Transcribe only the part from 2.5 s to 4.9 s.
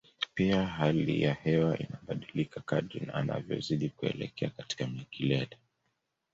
kadri anavyozidi kuelekea katika